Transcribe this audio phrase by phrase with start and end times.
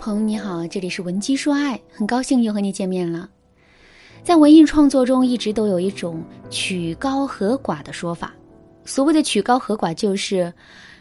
[0.00, 3.28] 朋友你好，这里是文姬说爱，很高兴又和你见面了。
[4.24, 8.32] 在文艺创作中，一直都有一种曲高和寡的说法。
[8.82, 10.50] 所谓的曲高和寡，就是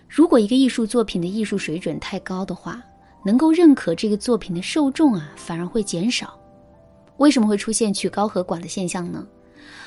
[0.06, 2.84] 如果一个艺术作品的艺术水准太高的话，
[3.24, 6.38] 能够认可这个作品的受众啊，反而会减少。
[7.20, 9.26] 为什么会出现曲高和寡的现象呢？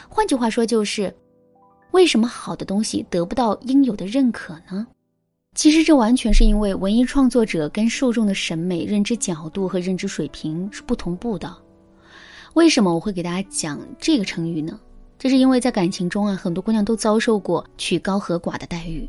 [0.09, 1.15] 换句话说，就是
[1.91, 4.87] 为什么好的东西得不到应有的认可呢？
[5.55, 11.55] 其实这完全是因为文艺创作者跟受众的审美、认知角度和认知水平是不同步的。
[12.55, 14.81] 为什么我会给大家讲这个成语呢？
[15.19, 19.07] 这是因为在感情中啊，很多姑娘都遭受过曲高和寡的待遇。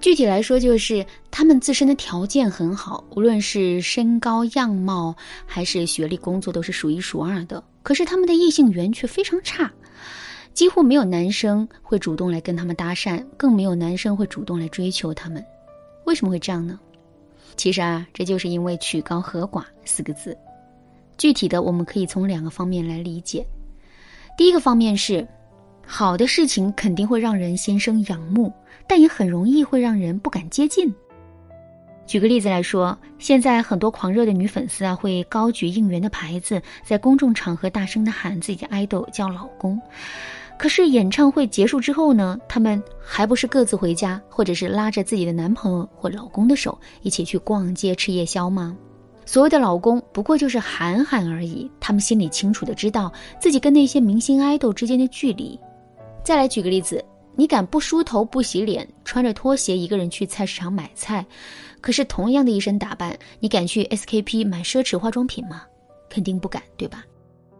[0.00, 5.14] 具体来说，就是她们自身的条件很好，无论是身高、样貌
[5.46, 7.62] 还是学历、工作，都是数一数二的。
[7.82, 9.70] 可是她们的异性缘却非常差。
[10.54, 15.44] 几乎没有男生会主动来跟他们搭讪，更没有男生会主动来追求他们。
[16.04, 16.78] 为什么会这样呢？
[17.56, 20.36] 其实啊，这就是因为“曲高和寡”四个字。
[21.18, 23.46] 具体的，我们可以从两个方面来理解。
[24.36, 25.26] 第一个方面是，
[25.86, 28.52] 好的事情肯定会让人心生仰慕，
[28.86, 30.92] 但也很容易会让人不敢接近。
[32.06, 39.80] 举个例子来说，现在很多狂热的女粉丝啊，会高举应援的牌子，在公众场合大声的喊自己的爱豆叫老公。
[40.62, 48.76] 可是演唱会结束之后呢，他们还不是各自回家，或者是拉着自己的男朋友或老公的手一起去逛街吃夜宵吗？
[49.26, 55.58] 所谓的老公不过就是喊喊而已，他们心里清楚的知道自己跟那些明星爱豆之间的距离。
[56.22, 57.04] 再来举个例子，
[57.34, 61.26] 你敢不梳头不洗脸，穿着拖鞋一个人去菜市场买菜？
[61.80, 65.62] 可是同样的一身打扮，你敢去 SKP 买奢侈化妆品吗？
[66.08, 67.04] 肯定不敢，对吧？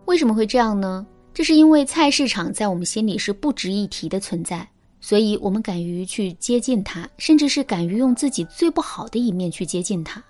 [0.04, 1.04] 为什么会这样呢？
[1.34, 4.68] 这是因为菜市场在我们心里是不值一提的存在，
[5.00, 10.22] 所以我们敢于去接近它，甚至是敢于用自己最不好的一面去接近它。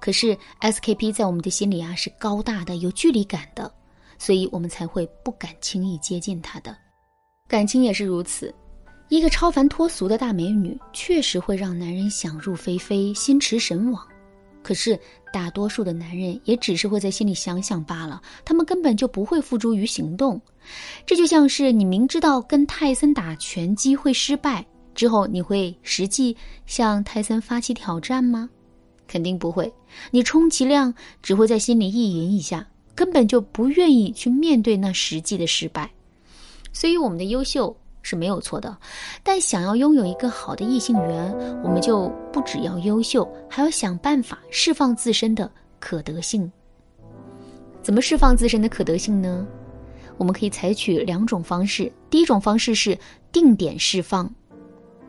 [0.00, 3.70] 可是 SKP 在我们的心里啊是高大的、有距离感的，
[4.18, 6.74] 所以我们才会不敢轻易接近它的。
[7.46, 8.54] 感情也是如此，
[9.10, 14.02] 一个超凡脱俗的大美女确实会让男人想入非非、心驰神往。
[14.62, 14.98] 可是，
[15.32, 20.40] 大多数的男人也只是会在心里想想罢了，他们根本就不会付诸于行动。
[21.06, 28.50] 这就像是你明知道跟泰森打拳击会失败之后，你会实际向泰森发起挑战吗？
[29.08, 29.72] 肯定不会。
[30.10, 30.92] 你充其量
[31.22, 35.90] 只会在心里意淫一下，根本就不愿意去面对那实际的失败。
[36.72, 37.76] 所以，我们的优秀。
[38.02, 38.76] 是没有错的，
[39.22, 46.50] 但想要拥有一个好的异性缘，我们就不只要优秀，还要想办法释放自身的可得性。
[47.82, 49.46] 怎么释放自身的可得性呢？
[50.18, 51.90] 我们可以采取两种方式。
[52.10, 52.98] 第一种方式是
[53.32, 54.30] 定点释放。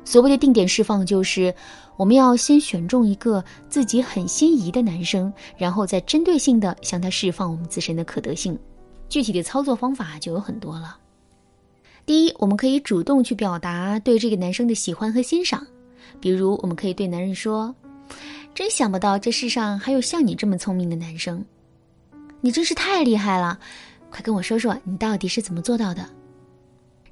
[0.04, 1.54] 所谓的定点释放，就是
[1.98, 8.58] 我们要先选中一个自己很心仪的男生，然后再针对性的向他释放我们自身的可得性。
[9.10, 10.98] 具体的操作方法就有很多了。
[12.12, 15.66] 第一，我们可以主动去表达对这个男生的喜欢和欣赏，
[16.20, 17.74] 比如我们可以对男人说
[18.54, 21.42] ：“真想不到这世上还有像你这么聪明的男生，
[22.42, 23.58] 你真是太厉害了，
[24.10, 26.06] 快跟我说说你到底是怎么做到的。”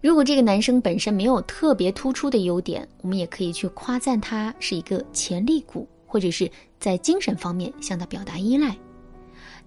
[0.03, 8.77] 如果这个男生本身没有特别突出的优点，我们也可以去夸赞他是一个潜力股，或者是在精神方面向他表达依赖。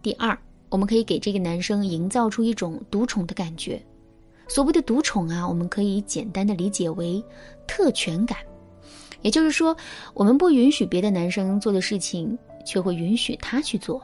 [0.03, 0.39] 第二，
[0.69, 3.83] 我们可以给这个男生营造出一种独宠的感觉。
[4.49, 7.23] 所谓的独宠啊，我们可以简单的理解为
[7.67, 8.39] 特权感，
[9.23, 9.77] 也就是说，
[10.15, 14.03] 我们不允许别的男生做的事情，却会允许他去做。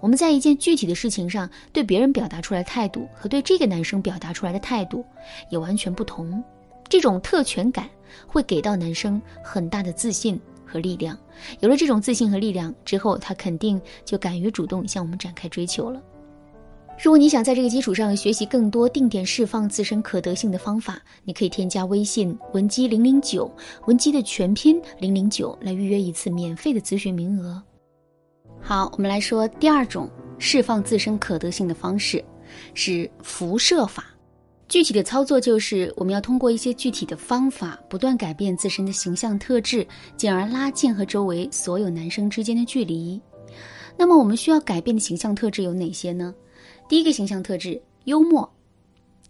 [0.00, 5.04] 我们在一件具体的事情上对别人表达出来态度，和对这个男生表达出来的态度
[5.50, 6.42] 也完全不同。
[6.88, 7.88] 这种特权感
[8.26, 11.16] 会给到男生很大的自信和力量。
[11.60, 16.00] 有了这种自信和力量之后，他肯定就敢于主动向我们展开追求了。
[17.02, 23.50] 如果你想在这个基础上学习更多定点释放自身可得性的方法，你可以添加微信文姬零零九，
[23.86, 27.62] 文姬的全拼零零九来预约一次免费的咨询名额。
[28.60, 32.22] 好，我们来说第二种释放自身可得性的方式，
[32.74, 34.04] 是辐射法。
[34.68, 39.86] 具体的操作就是我们要通过一些具体的方法，不断改变自身的形象特质，
[40.18, 43.18] 进而拉近和周围所有男生之间的距离。
[43.96, 46.34] 那么我们需要改变的形象特质有哪些呢？
[46.88, 48.50] 第一个形象特质，幽默。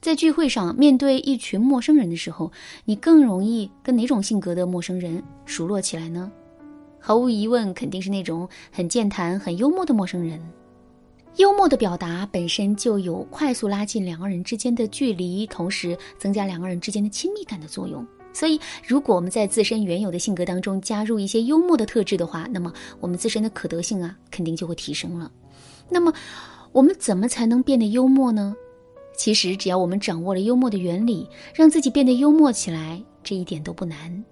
[0.01, 2.51] 在聚会上面对一群陌生人的时候，
[2.85, 6.31] 你更容易跟哪种性格的陌生人熟络起来呢？
[6.99, 10.41] 毫无疑问，肯定是那种很健谈、很幽默的陌生人。
[11.37, 18.05] 幽默的表达本身就有快速拉近两个人之间的距离，同时增加两个人之间的亲密感的作用。
[18.33, 25.31] 所以，如果我们在自身原有的性格当中加入一些幽默的特质的话，那么我们自身的可得性啊，肯定就会提升了。
[25.89, 26.13] 那么，
[26.73, 28.55] 我们怎么才能变得幽默呢？
[29.17, 34.25] 其实，只要我们掌握了幽默的原理，让自己变得幽默起来，这一点都不难。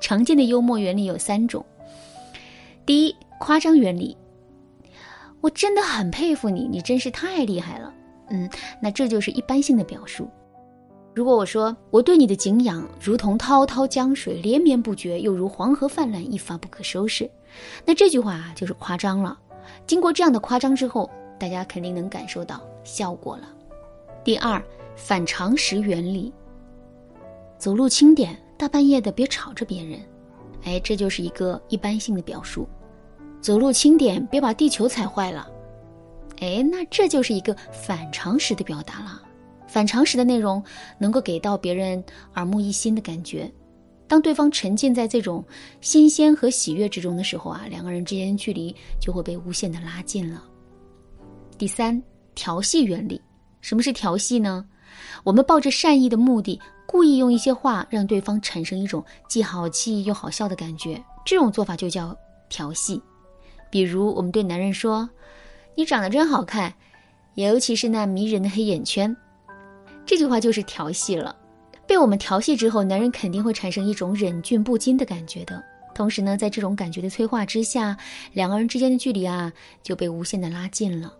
[0.00, 1.64] 常见的幽默原理有三种。
[2.84, 4.16] 第一，夸张原理。
[5.40, 7.92] 我真的很佩服你，你真是太厉害了。
[8.30, 8.48] 嗯，
[8.80, 10.28] 那这就是一般性的表述。
[11.14, 17.28] 如果我说我对你的敬仰如同滔滔江水连绵不绝，又如黄河泛滥一发不可收拾，
[17.84, 19.38] 那这句话就是夸张了。
[19.86, 23.48] 经过这样的夸张之后，大家肯定能感受到效果了。
[24.24, 24.62] 第二，
[24.96, 26.32] 反常识原理。
[27.58, 30.00] 走路轻点，大半夜的别吵着别人。
[30.64, 32.68] 哎，这就是一个一般性的表述。
[33.40, 35.48] 走路轻点，别把地球踩坏了。
[36.40, 39.22] 哎，那这就是一个反常识的表达了。
[39.68, 40.62] 反常识的内容
[40.98, 42.02] 能够给到别人
[42.34, 43.50] 耳目一新的感觉。
[44.08, 45.44] 当对方沉浸在这种
[45.80, 50.42] 新鲜和喜悦之中的时候啊，两个人之间距离就会被无限的拉近了。
[51.58, 52.00] 第三，
[52.34, 53.18] 调戏原理。
[53.62, 54.64] 什么是调戏呢？
[55.24, 62.14] 我们抱着善意的目的，故意用一些话让对方产生一种既好气又好笑的感觉，这种做法就叫
[62.50, 63.00] 调戏。
[63.70, 65.08] 比如，我们对男人说
[65.74, 66.72] ：“你长得真好看，
[67.36, 69.14] 尤其是那迷人的黑眼圈。”
[70.04, 71.34] 这句话就是调戏了。
[71.86, 75.62] 被我们调戏之后，男人肯定会产生一种忍俊不禁的感觉的。
[75.94, 77.96] 同时呢，在这种感觉的催化之下，
[78.34, 79.50] 两个人之间的距离啊
[79.82, 81.12] 就被无限的拉近了。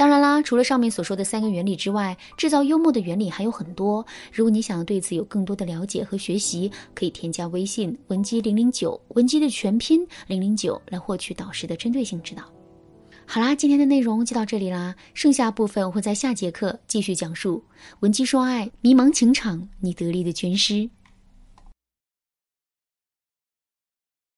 [0.00, 4.02] 当然啦，除了上面所说的三个原理之外，制造幽默的原理还有很多。
[4.32, 12.42] 如果你想要对此有更多的了解和学习，可以添加微信文姬零零九，文姬的全拼零零九，来获取导师的针对性指导。
[13.26, 17.62] 好啦，今天的内容就到这里啦，剩下部分我会在下节课继续讲述。
[18.00, 20.88] 文姬说爱，迷茫情场，你得力的军师。